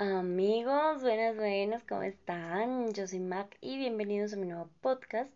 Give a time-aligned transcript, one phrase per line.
[0.00, 2.90] Amigos, buenas, buenas, ¿cómo están?
[2.94, 5.30] Yo soy Mac y bienvenidos a mi nuevo podcast.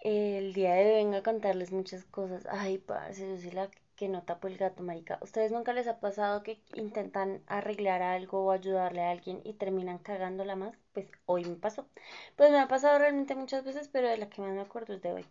[0.00, 2.46] El día de hoy vengo a contarles muchas cosas.
[2.50, 5.18] Ay, parce, yo soy la que no tapo el gato, marica.
[5.20, 9.98] ¿Ustedes nunca les ha pasado que intentan arreglar algo o ayudarle a alguien y terminan
[9.98, 10.74] cagándola más?
[10.94, 11.86] Pues hoy me pasó.
[12.34, 15.02] Pues me ha pasado realmente muchas veces, pero de la que más me acuerdo es
[15.02, 15.26] de hoy.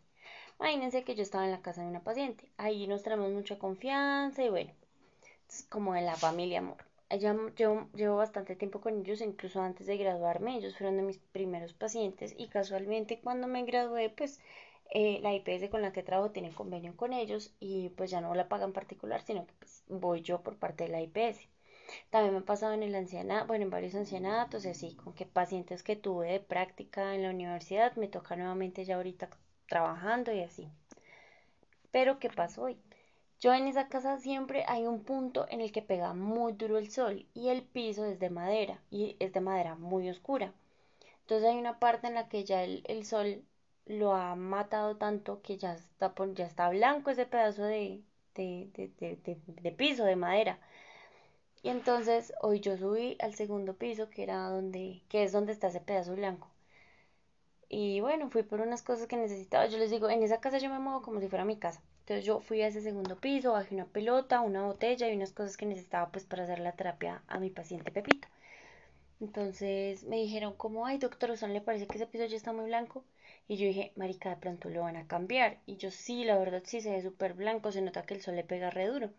[0.59, 2.47] Imagínense que yo estaba en la casa de una paciente.
[2.57, 4.71] Ahí nos tenemos mucha confianza y bueno,
[5.49, 6.77] es como de la familia amor
[7.15, 11.17] ya yo llevo bastante tiempo con ellos, incluso antes de graduarme, ellos fueron de mis
[11.19, 14.39] primeros pacientes y casualmente cuando me gradué, pues
[14.91, 18.33] eh, la IPS con la que trabajo tiene convenio con ellos y pues ya no
[18.35, 21.47] la pagan particular, sino que pues, voy yo por parte de la IPS.
[22.09, 25.83] También me ha pasado en el ancianato, bueno, en varios ancianatos así, con que pacientes
[25.83, 29.29] que tuve de práctica en la universidad me toca nuevamente ya ahorita
[29.67, 30.69] trabajando y así.
[31.91, 32.77] Pero ¿qué pasó hoy?
[33.45, 36.89] Yo en esa casa siempre hay un punto en el que pega muy duro el
[36.89, 40.51] sol y el piso es de madera y es de madera muy oscura.
[41.21, 43.43] Entonces hay una parte en la que ya el, sol
[43.85, 48.01] lo ha matado tanto que ya está, blanco ese pedazo de,
[48.33, 50.57] de, de, de, piso, de madera.
[51.61, 55.67] Y entonces hoy yo subí al segundo piso, que era donde, que es donde está
[55.67, 56.49] ese pedazo blanco.
[57.69, 59.67] Y bueno, fui por unas cosas que necesitaba.
[59.67, 61.81] Yo les digo, en esa casa yo me muevo como si fuera mi casa.
[61.99, 65.57] Entonces yo fui a ese segundo piso, bajé una pelota, una botella y unas cosas
[65.57, 68.27] que necesitaba pues para hacer la terapia a mi paciente Pepito.
[69.19, 72.65] Entonces me dijeron como, ay doctor, ¿a le parece que ese piso ya está muy
[72.65, 73.03] blanco?
[73.47, 75.59] Y yo dije, marica, de pronto lo van a cambiar.
[75.65, 78.35] Y yo sí, la verdad sí se ve súper blanco, se nota que el sol
[78.37, 79.09] le pega re duro.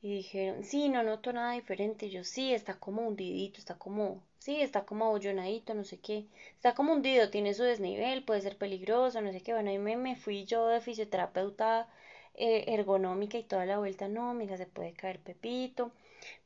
[0.00, 2.10] Y dijeron, sí, no noto nada diferente.
[2.10, 6.26] Yo sí, está como hundidito, está como, sí, está como abollonadito, no sé qué.
[6.56, 9.52] Está como hundido, tiene su desnivel, puede ser peligroso, no sé qué.
[9.52, 11.88] Bueno, ahí me, me fui yo de fisioterapeuta
[12.34, 14.08] eh, ergonómica y toda la vuelta.
[14.08, 15.92] No, mira, se puede caer Pepito,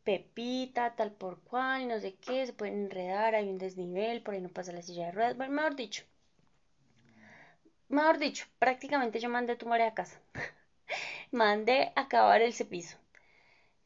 [0.04, 4.40] Pepita, tal por cual, no sé qué, se pueden enredar, hay un desnivel, por ahí
[4.42, 5.36] no pasa la silla de ruedas.
[5.36, 6.04] Bueno, mejor dicho.
[7.88, 10.20] Mejor dicho, prácticamente yo mandé tu madre a casa.
[11.32, 13.01] mandé acabar el piso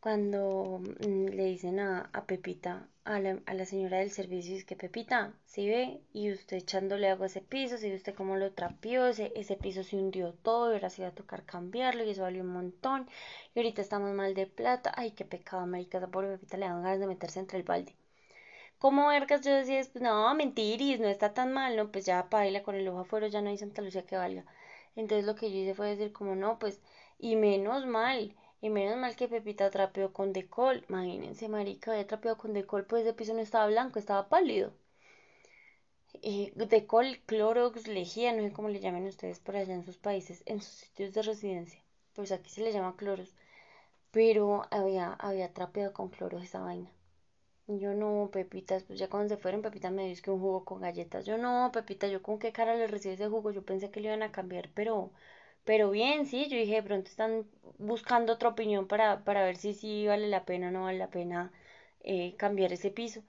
[0.06, 5.66] cuando mm, le dicen a, Pepita, a la, señora del servicio, es que Pepita, si
[5.68, 9.56] ve, y usted echándole agua a ese piso, si ve usted cómo lo trapió, ese,
[9.60, 12.52] piso se hundió todo, y ahora se va a tocar cambiarlo, y eso valió un
[12.52, 13.08] montón,
[13.52, 16.84] y ahorita estamos mal de plata, ay, qué pecado, marica, esa pobre Pepita le dan
[16.84, 17.96] ganas de meterse entre el balde.
[18.78, 22.62] Como vergas yo decía, pues no, mentiris, no está tan mal, no, pues ya baila
[22.62, 24.44] con el ojo afuera, ya no hay Santa Lucía que valga.
[24.94, 26.80] Entonces lo que yo hice fue decir como no, pues,
[27.18, 30.84] y menos mal, y menos mal que Pepita trapeó con decol.
[30.88, 34.72] Imagínense, marica, había trapeado con decol, pues ese piso no estaba blanco, estaba pálido.
[36.22, 40.42] Eh, decol, clorox, lejía, no sé cómo le llamen ustedes por allá en sus países,
[40.46, 41.80] en sus sitios de residencia.
[42.14, 43.34] Pues aquí se le llama cloros.
[44.12, 46.90] Pero había, había trapeado con cloro esa vaina.
[47.68, 50.80] Yo no, Pepita, pues ya cuando se fueron, Pepita me dijo que un jugo con
[50.80, 51.26] galletas.
[51.26, 53.50] Yo no, Pepita, yo con qué cara le recibo ese jugo.
[53.52, 55.12] Yo pensé que le iban a cambiar, pero
[55.66, 57.46] pero bien, sí, yo dije, de pronto están
[57.78, 61.10] buscando otra opinión para, para ver si sí vale la pena o no vale la
[61.10, 61.52] pena
[62.04, 63.22] eh, cambiar ese piso.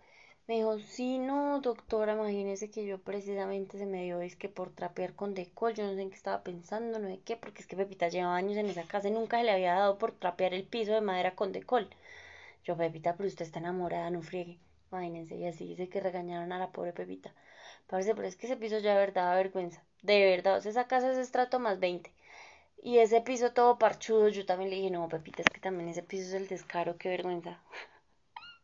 [0.48, 4.72] Me dijo, sí, no, doctora, imagínese que yo precisamente se me dio es que por
[4.72, 7.68] trapear con decol, yo no sé en qué estaba pensando, no sé qué, porque es
[7.68, 10.54] que Pepita lleva años en esa casa y nunca se le había dado por trapear
[10.54, 11.90] el piso de madera con decol.
[12.66, 14.60] Yo, Pepita, pero usted está enamorada, no friegue.
[14.92, 17.34] Imagínense, y así dice que regañaron a la pobre Pepita.
[17.88, 19.84] Parece, pero es que ese piso ya de verdad da vergüenza.
[20.04, 22.12] De verdad, o sea, esa casa es estrato más 20.
[22.82, 26.02] Y ese piso todo parchudo, yo también le dije, no, Pepita, es que también ese
[26.02, 27.62] piso es el descaro, qué vergüenza.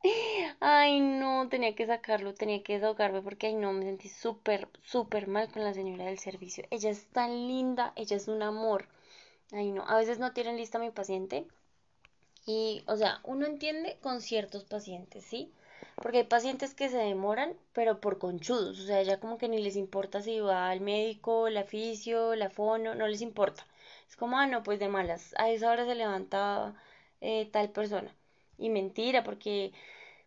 [0.59, 5.28] Ay, no, tenía que sacarlo, tenía que desahogarme porque, ay, no, me sentí súper, súper
[5.28, 6.66] mal con la señora del servicio.
[6.72, 8.88] Ella es tan linda, ella es un amor.
[9.51, 11.47] Ay, no, a veces no tienen lista a mi paciente.
[12.45, 15.51] Y, o sea, uno entiende con ciertos pacientes, ¿sí?
[16.01, 18.80] Porque hay pacientes que se demoran, pero por conchudos.
[18.80, 22.50] O sea, ya como que ni les importa si va al médico, la fisio, la
[22.50, 23.66] fono, no les importa.
[24.13, 26.75] Es como, ah, no, pues de malas, a esa hora se levanta
[27.19, 28.13] eh, tal persona.
[28.59, 29.74] Y mentira, porque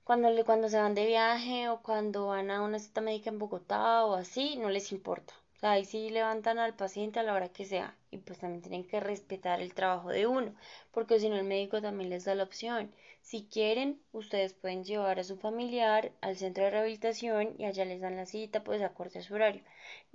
[0.02, 3.38] cuando, le, cuando se van de viaje o cuando van a una cita médica en
[3.38, 5.34] Bogotá o así, no les importa.
[5.56, 7.96] O sea, ahí sí levantan al paciente a la hora que sea.
[8.10, 10.52] Y pues también tienen que respetar el trabajo de uno,
[10.90, 12.92] porque si no el médico también les da la opción.
[13.22, 18.00] Si quieren, ustedes pueden llevar a su familiar al centro de rehabilitación y allá les
[18.00, 19.62] dan la cita, pues acorde a su horario.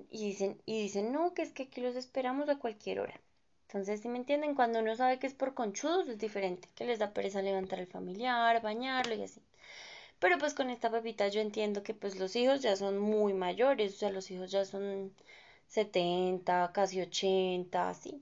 [0.10, 3.22] Y dicen, y dicen, no, que es que aquí los esperamos a cualquier hora.
[3.74, 7.00] Entonces, si me entienden, cuando uno sabe que es por conchudos es diferente, que les
[7.00, 9.42] da pereza levantar al familiar, bañarlo y así.
[10.20, 13.94] Pero pues con esta pepita yo entiendo que pues los hijos ya son muy mayores,
[13.96, 15.14] o sea, los hijos ya son
[15.70, 18.22] 70, casi 80, así.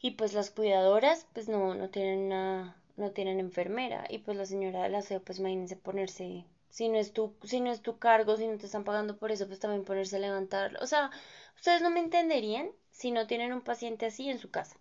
[0.00, 4.46] Y pues las cuidadoras pues no, no tienen una, no tienen enfermera y pues la
[4.46, 8.36] señora del aseo, pues imagínense ponerse, si no es tu, si no es tu cargo,
[8.36, 10.78] si no te están pagando por eso, pues también ponerse a levantar.
[10.82, 11.10] O sea,
[11.56, 14.76] ustedes no me entenderían si no tienen un paciente así en su casa.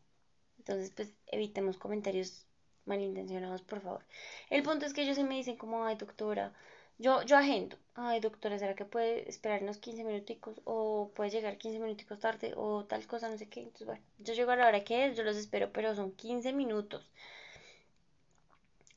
[0.59, 2.45] Entonces, pues evitemos comentarios
[2.85, 4.05] malintencionados, por favor.
[4.49, 6.53] El punto es que ellos sí me dicen como, ay, doctora,
[6.97, 10.61] yo, yo agendo, ay, doctora, ¿será que puede esperarnos 15 minuticos?
[10.65, 13.61] O puede llegar 15 minuticos tarde, o tal cosa, no sé qué.
[13.61, 16.53] Entonces, bueno, yo llego a la hora que es, yo los espero, pero son 15
[16.53, 17.09] minutos.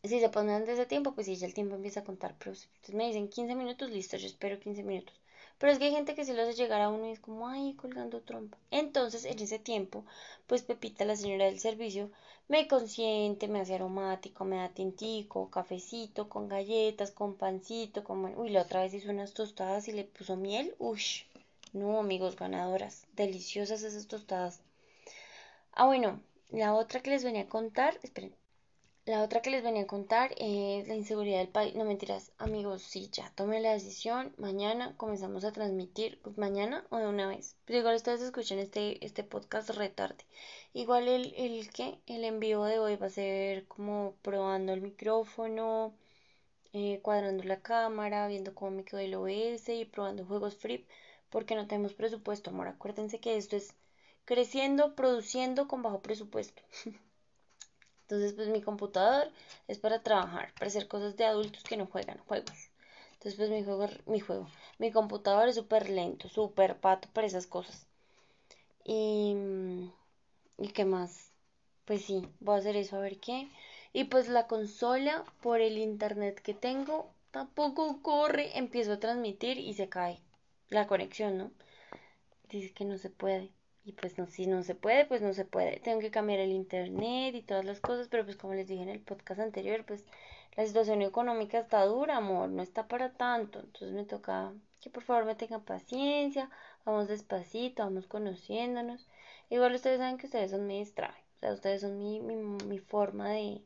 [0.04, 2.34] Si se ponen antes de tiempo, pues si ya el tiempo empieza a contar.
[2.36, 5.14] Pero si me dicen 15 minutos, listo, yo espero 15 minutos.
[5.58, 7.46] Pero es que hay gente que se lo hace llegar a uno y es como,
[7.46, 8.58] ay, colgando trompa.
[8.72, 10.04] Entonces, en ese tiempo,
[10.48, 12.10] pues Pepita, la señora del servicio,
[12.48, 18.24] me consiente, me hace aromático, me da tintico, cafecito, con galletas, con pancito, con...
[18.36, 20.74] Uy, la otra vez hizo unas tostadas y le puso miel.
[20.80, 21.00] Uy,
[21.72, 23.06] no, amigos, ganadoras.
[23.14, 24.60] Deliciosas esas tostadas.
[25.72, 26.20] Ah, bueno,
[26.50, 28.34] la otra que les venía a contar, esperen,
[29.04, 31.74] la otra que les venía a contar es la inseguridad del país.
[31.74, 34.32] No mentiras, amigos, sí, ya tomé la decisión.
[34.38, 37.56] Mañana comenzamos a transmitir, pues mañana o de una vez.
[37.64, 40.24] Pero igual ustedes escuchan este, este podcast retarde.
[40.72, 45.94] Igual el, el que, el envío de hoy va a ser como probando el micrófono,
[46.72, 50.86] eh, cuadrando la cámara, viendo cómo me quedó el OS y probando juegos free,
[51.30, 52.68] porque no tenemos presupuesto, amor.
[52.68, 53.74] Acuérdense que esto es
[54.24, 56.62] creciendo, produciendo con bajo presupuesto.
[58.02, 59.30] Entonces, pues mi computador
[59.68, 62.70] es para trabajar, para hacer cosas de adultos que no juegan juegos.
[63.14, 67.46] Entonces, pues mi juego, mi juego, mi computador es súper lento, súper pato para esas
[67.46, 67.86] cosas.
[68.84, 69.34] Y,
[70.58, 71.30] ¿y qué más?
[71.84, 73.48] Pues sí, voy a hacer eso a ver qué.
[73.92, 78.56] Y pues la consola, por el internet que tengo, tampoco corre.
[78.58, 80.20] Empiezo a transmitir y se cae
[80.68, 81.50] la conexión, ¿no?
[82.50, 83.50] Dice que no se puede.
[83.84, 85.78] Y pues no, si no se puede, pues no se puede.
[85.80, 88.88] Tengo que cambiar el internet y todas las cosas, pero pues como les dije en
[88.88, 90.04] el podcast anterior, pues
[90.56, 93.60] la situación económica está dura, amor, no está para tanto.
[93.60, 96.50] Entonces me toca que por favor me tengan paciencia,
[96.84, 99.08] vamos despacito, vamos conociéndonos.
[99.50, 103.30] Igual ustedes saben que ustedes son mi distrae, o sea, ustedes son mi, mi forma
[103.30, 103.62] de,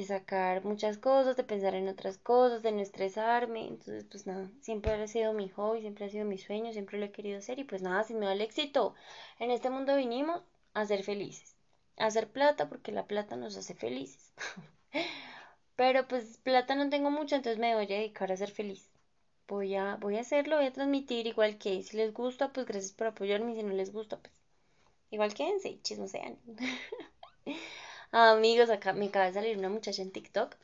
[0.00, 3.66] de sacar muchas cosas, de pensar en otras cosas, de no estresarme.
[3.66, 7.04] Entonces, pues nada, siempre ha sido mi hobby, siempre ha sido mi sueño, siempre lo
[7.06, 8.94] he querido hacer y pues nada, sin me da el éxito.
[9.38, 10.42] En este mundo vinimos
[10.74, 11.54] a ser felices,
[11.98, 14.32] a hacer plata porque la plata nos hace felices.
[15.76, 18.88] Pero pues plata no tengo mucho, entonces me voy a dedicar a ser feliz.
[19.48, 22.92] Voy a, voy a hacerlo, voy a transmitir igual que si les gusta, pues gracias
[22.92, 24.32] por apoyarme si no les gusta, pues
[25.10, 26.38] igual quédense y chismosean.
[28.12, 30.54] Amigos, acá me acaba de salir una muchacha en TikTok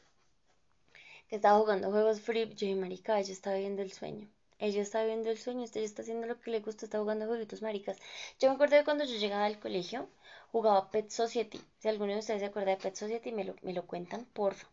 [1.29, 2.49] que estaba jugando juegos free.
[2.49, 4.27] Yo dije, marica, ella está viendo el sueño.
[4.59, 7.63] Ella está viendo el sueño, ella está haciendo lo que le gusta, está jugando jueguitos
[7.63, 7.99] maricas.
[8.41, 10.09] Yo me acuerdo de cuando yo llegaba al colegio,
[10.51, 11.61] jugaba Pet Society.
[11.79, 14.67] Si alguno de ustedes se acuerda de Pet Society, me lo, me lo cuentan, porfa.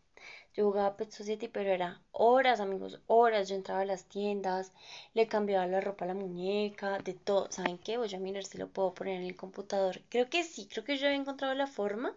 [0.54, 3.48] Yo jugaba Pet Society, pero era horas, amigos, horas.
[3.48, 4.72] Yo entraba a las tiendas,
[5.12, 7.46] le cambiaba la ropa a la muñeca, de todo.
[7.52, 7.98] ¿Saben qué?
[7.98, 10.00] Voy a mirar si lo puedo poner en el computador.
[10.08, 12.16] Creo que sí, creo que yo había encontrado la forma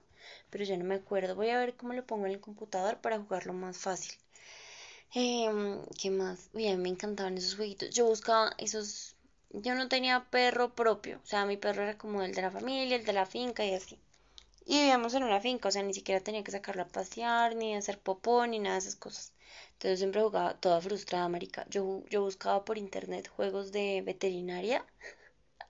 [0.49, 1.35] pero ya no me acuerdo.
[1.35, 4.13] Voy a ver cómo lo pongo en el computador para jugarlo más fácil.
[5.15, 5.49] Eh,
[6.01, 6.49] ¿Qué más?
[6.53, 7.89] Uy, a mí me encantaban esos jueguitos.
[7.91, 9.15] Yo buscaba esos...
[9.51, 12.95] Yo no tenía perro propio, o sea, mi perro era como el de la familia,
[12.97, 13.97] el de la finca y así.
[14.65, 17.75] Y vivíamos en una finca, o sea, ni siquiera tenía que sacarlo a pasear, ni
[17.75, 19.33] hacer popó, ni nada de esas cosas.
[19.73, 21.65] Entonces siempre jugaba toda frustrada, marica.
[21.69, 24.85] Yo, yo buscaba por internet juegos de veterinaria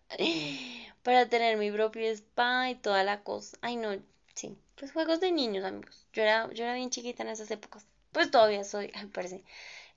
[1.03, 3.57] para tener mi propio spa y toda la cosa.
[3.61, 3.91] Ay, no,
[4.37, 6.05] sí pues juegos de niños, amigos.
[6.13, 7.85] Yo era, yo era bien chiquita en esas épocas.
[8.11, 9.43] Pues todavía soy, me parece.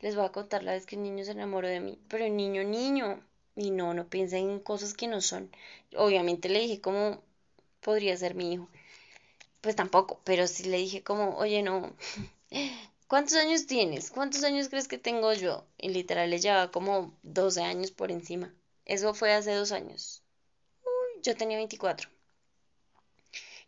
[0.01, 1.99] Les voy a contar la vez que un niño se enamoró de mí.
[2.09, 3.23] Pero niño, niño.
[3.57, 5.51] Y no, no piensa en cosas que no son.
[5.97, 7.23] Obviamente le dije cómo
[7.81, 8.69] podría ser mi hijo.
[9.61, 11.95] Pues tampoco, pero sí le dije como, oye, no.
[13.09, 14.11] ¿Cuántos años tienes?
[14.11, 15.67] ¿Cuántos años crees que tengo yo?
[15.79, 18.55] Y literal le llevaba como 12 años por encima.
[18.87, 20.23] Eso fue hace dos años.
[20.85, 22.09] Uy, yo tenía 24.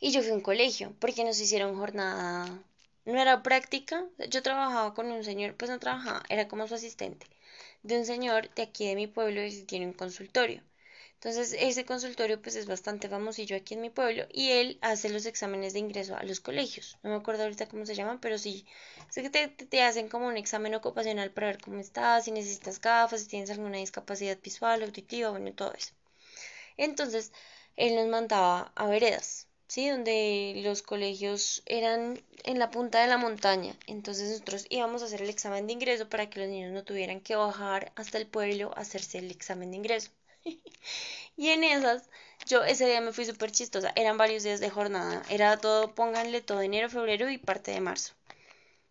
[0.05, 2.63] Y yo fui a un colegio, porque nos hicieron jornada,
[3.07, 7.27] no era práctica, yo trabajaba con un señor, pues no trabajaba, era como su asistente,
[7.83, 10.63] de un señor de aquí de mi pueblo y tiene un consultorio.
[11.15, 15.25] Entonces, ese consultorio pues es bastante famosillo aquí en mi pueblo y él hace los
[15.25, 16.99] exámenes de ingreso a los colegios.
[17.03, 18.67] No me acuerdo ahorita cómo se llaman, pero sí,
[19.09, 22.81] sé que te, te hacen como un examen ocupacional para ver cómo estás, si necesitas
[22.81, 25.93] gafas, si tienes alguna discapacidad visual, auditiva, bueno, todo eso.
[26.77, 27.33] Entonces,
[27.77, 29.49] él nos mandaba a veredas.
[29.73, 29.89] ¿Sí?
[29.89, 33.75] Donde los colegios eran en la punta de la montaña.
[33.87, 37.21] Entonces nosotros íbamos a hacer el examen de ingreso para que los niños no tuvieran
[37.21, 40.11] que bajar hasta el pueblo a hacerse el examen de ingreso.
[41.39, 42.11] y en esas
[42.47, 43.93] yo ese día me fui súper chistosa.
[43.97, 45.23] Eran varios días de jornada.
[45.31, 48.13] Era todo, pónganle todo enero, febrero y parte de marzo.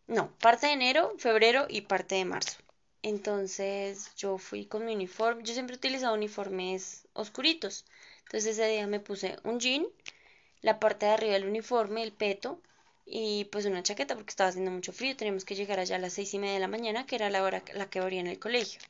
[0.07, 2.57] No, parte de enero, febrero y parte de marzo.
[3.03, 5.43] Entonces yo fui con mi uniforme.
[5.43, 7.85] Yo siempre he utilizado uniformes oscuritos.
[8.23, 9.85] Entonces ese día me puse un jean,
[10.61, 12.61] la parte de arriba del uniforme, el peto
[13.05, 15.15] y pues una chaqueta porque estaba haciendo mucho frío.
[15.17, 17.43] Teníamos que llegar allá a las seis y media de la mañana, que era la
[17.43, 18.81] hora la que abría en el colegio.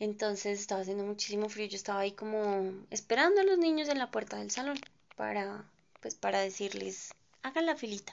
[0.00, 1.66] Entonces estaba haciendo muchísimo frío.
[1.66, 4.78] Yo estaba ahí como esperando a los niños en la puerta del salón
[5.16, 5.64] para,
[6.00, 8.12] pues, para decirles, hagan la filita.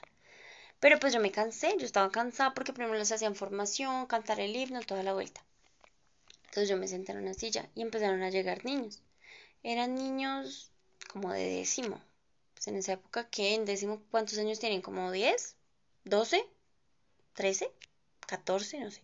[0.80, 4.54] Pero pues yo me cansé, yo estaba cansada porque primero les hacían formación, cantar el
[4.54, 5.42] himno, toda la vuelta.
[6.46, 9.00] Entonces yo me senté en una silla y empezaron a llegar niños.
[9.62, 10.70] Eran niños
[11.08, 12.00] como de décimo.
[12.66, 13.54] En esa época, ¿qué?
[13.54, 14.82] En décimo, ¿cuántos años tienen?
[14.82, 15.56] ¿Como 10?
[16.04, 16.44] ¿12?
[17.36, 17.70] ¿13?
[18.26, 18.80] ¿14?
[18.80, 19.02] No sé.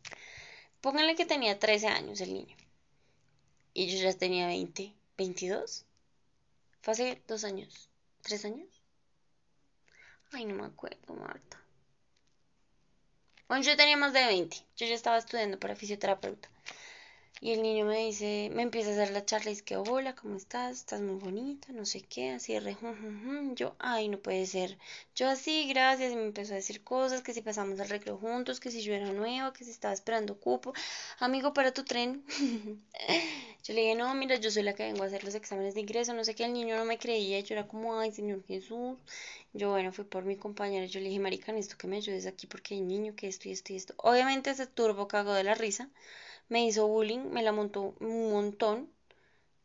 [0.81, 2.57] Pónganle que tenía 13 años el niño.
[3.73, 5.85] Y yo ya tenía 20, 22.
[6.83, 7.89] Fue hace dos años,
[8.23, 8.69] tres años.
[10.33, 11.61] Ay, no me acuerdo, Marta.
[13.47, 14.57] Bueno, yo tenía más de 20.
[14.77, 16.49] Yo ya estaba estudiando para fisioterapeuta.
[17.45, 20.15] Y el niño me dice, me empieza a hacer la charla y es que, hola,
[20.15, 20.77] ¿cómo estás?
[20.77, 22.77] Estás muy bonita, no sé qué, así re,
[23.57, 24.79] yo, ay, no puede ser.
[25.17, 28.61] Yo así, gracias, y me empezó a decir cosas, que si pasamos el recreo juntos,
[28.61, 30.73] que si yo era nueva, que si estaba esperando cupo,
[31.19, 32.25] amigo, para tu tren.
[33.65, 35.81] yo le dije, no, mira, yo soy la que vengo a hacer los exámenes de
[35.81, 38.99] ingreso, no sé qué, el niño no me creía, yo era como, ay, Señor Jesús.
[39.53, 42.47] Yo, bueno, fui por mi compañera, yo le dije, marica, necesito que me ayudes aquí
[42.47, 43.95] porque hay niño que esto y esto y esto.
[43.97, 45.91] Obviamente ese turbo cagó de la risa
[46.49, 48.91] me hizo bullying, me la montó un montón.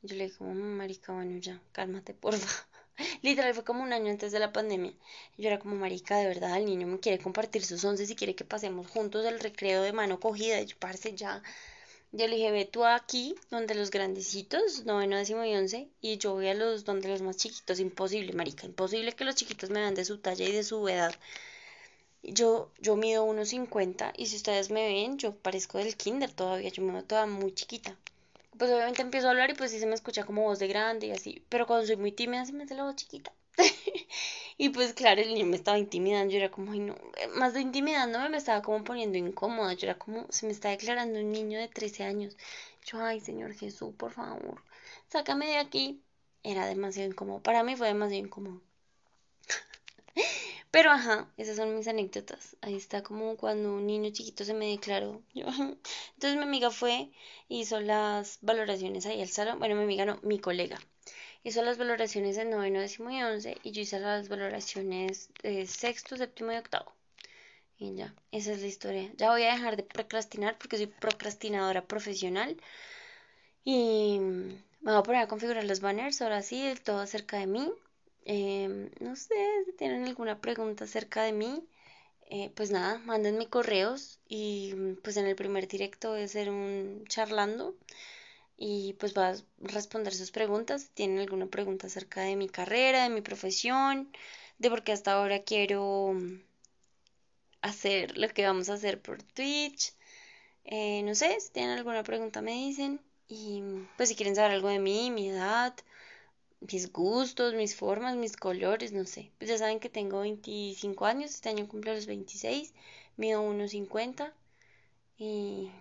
[0.01, 2.67] Yo le dije, como, marica, bueno, ya, cálmate, porfa.
[3.21, 4.93] Literal, fue como un año antes de la pandemia.
[5.37, 8.35] Yo era como, marica, de verdad, el niño me quiere compartir sus once y quiere
[8.35, 10.61] que pasemos juntos el recreo de mano cogida.
[10.61, 10.75] Y yo,
[11.15, 11.43] ya.
[12.11, 16.33] Yo le dije, ve tú aquí, donde los grandecitos, noveno, décimo y once, y yo
[16.33, 17.79] voy a los donde los más chiquitos.
[17.79, 21.13] Imposible, marica, imposible que los chiquitos me vean de su talla y de su edad.
[22.27, 26.83] Yo, yo mido 1,50 y si ustedes me ven, yo parezco del kinder todavía, yo
[26.83, 27.97] me veo toda muy chiquita.
[28.57, 31.07] Pues obviamente empiezo a hablar y pues sí se me escucha como voz de grande
[31.07, 33.31] y así, pero cuando soy muy tímida se me hace la voz chiquita.
[34.57, 36.95] y pues claro, el niño me estaba intimidando, yo era como, ay no,
[37.35, 41.19] más de intimidándome me estaba como poniendo incómoda, yo era como, se me está declarando
[41.19, 42.35] un niño de 13 años.
[42.85, 44.61] Yo, ay Señor Jesús, por favor,
[45.09, 46.01] sácame de aquí.
[46.43, 48.61] Era demasiado incómodo, para mí fue demasiado incómodo.
[50.77, 52.55] Pero ajá, esas son mis anécdotas.
[52.61, 55.23] Ahí está como cuando un niño chiquito se me declaró.
[55.33, 57.09] Entonces mi amiga fue,
[57.49, 59.57] hizo las valoraciones ahí al salón.
[59.57, 60.77] Bueno, mi amiga no, mi colega.
[61.43, 63.57] Hizo las valoraciones de noveno, décimo y once.
[63.63, 66.93] Y yo hice las valoraciones de sexto, séptimo y octavo.
[67.79, 69.11] Y ya, esa es la historia.
[69.17, 72.55] Ya voy a dejar de procrastinar porque soy procrastinadora profesional.
[73.63, 77.73] Y me voy a poner a configurar los banners ahora sí, todo acerca de mí.
[78.29, 81.63] Em, no sé si tienen alguna pregunta acerca de mí.
[82.29, 87.05] Eh, pues nada, mándenme correos y pues en el primer directo voy a hacer un
[87.07, 87.75] charlando
[88.57, 90.83] y pues va a responder sus preguntas.
[90.83, 94.11] Si tienen alguna pregunta acerca de mi carrera, de mi profesión,
[94.59, 96.15] de por qué hasta ahora quiero
[97.61, 99.93] hacer lo que vamos a hacer por Twitch.
[100.65, 103.01] Eh, no sé, si tienen alguna pregunta me dicen.
[103.29, 103.63] Y
[103.97, 105.73] pues si quieren saber algo de mí, mi edad,
[106.59, 109.31] mis gustos, mis formas, mis colores, no sé.
[109.37, 112.73] Pues ya saben que tengo 25 años, este año cumplo los 26,
[113.17, 114.33] mido 1,50
[115.17, 115.71] y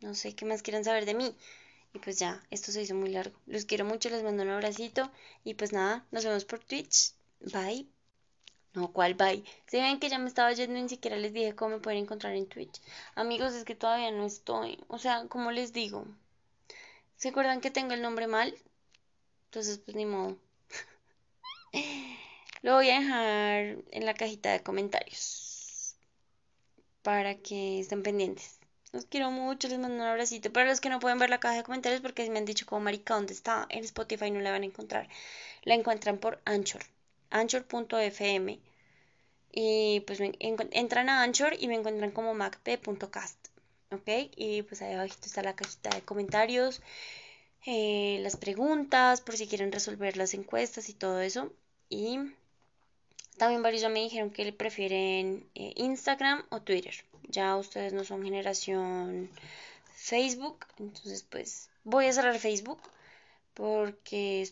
[0.00, 1.34] no sé qué más quieran saber de mí.
[1.92, 3.36] Y pues ya, esto se hizo muy largo.
[3.46, 5.10] Los quiero mucho, les mando un abracito
[5.44, 7.12] y pues nada, nos vemos por Twitch.
[7.40, 7.86] Bye.
[8.74, 9.44] No, ¿cuál bye?
[9.66, 12.34] Se ven que ya me estaba yendo ni siquiera les dije cómo me pueden encontrar
[12.34, 12.80] en Twitch.
[13.16, 14.78] Amigos, es que todavía no estoy.
[14.88, 16.06] O sea, como les digo.
[17.16, 18.54] ¿Se acuerdan que tengo el nombre mal?
[19.50, 20.38] Entonces, pues ni modo.
[22.62, 25.96] Lo voy a dejar en la cajita de comentarios
[27.02, 28.60] para que estén pendientes.
[28.92, 30.52] Los quiero mucho, les mando un abracito.
[30.52, 32.80] Para los que no pueden ver la caja de comentarios porque me han dicho como
[32.80, 35.08] marica dónde está, en Spotify no la van a encontrar.
[35.64, 36.82] La encuentran por Anchor,
[37.30, 38.60] anchor.fm.
[39.52, 43.48] Y pues entran a Anchor y me encuentran como macp.cast.
[43.90, 44.08] ¿Ok?
[44.36, 46.80] Y pues ahí abajo está la cajita de comentarios.
[47.66, 51.52] Eh, las preguntas, por si quieren resolver las encuestas y todo eso.
[51.88, 52.18] Y
[53.36, 56.94] también varios ya me dijeron que le prefieren eh, Instagram o Twitter.
[57.28, 59.30] Ya ustedes no son generación
[59.94, 62.80] Facebook, entonces pues voy a cerrar Facebook
[63.54, 64.50] porque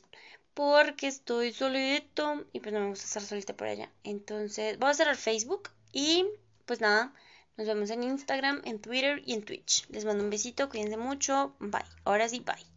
[0.55, 3.91] porque estoy solito y pues no me gusta estar solita por allá.
[4.05, 6.27] Entonces voy a cerrar Facebook y
[6.67, 7.13] pues nada,
[7.57, 9.89] nos vemos en Instagram, en Twitter y en Twitch.
[9.91, 11.85] Les mando un besito, cuídense mucho, bye.
[12.05, 12.67] Ahora sí, bye.